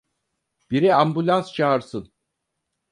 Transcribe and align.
Biri 0.71 0.93
ambulans 0.95 1.53
çağırsın! 1.53 2.13